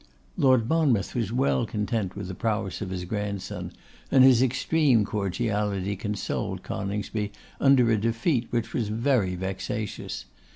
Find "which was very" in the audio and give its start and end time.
8.49-9.35